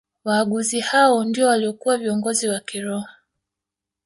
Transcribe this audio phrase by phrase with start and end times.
[0.25, 3.05] Waaguzi hao ndio waliokuwa viongozi wa kiroho